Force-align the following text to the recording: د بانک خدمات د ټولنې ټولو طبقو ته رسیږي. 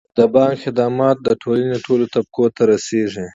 د 0.17 0.19
بانک 0.33 0.55
خدمات 0.63 1.17
د 1.23 1.29
ټولنې 1.41 1.77
ټولو 1.85 2.05
طبقو 2.13 2.45
ته 2.55 2.61
رسیږي. 2.71 3.25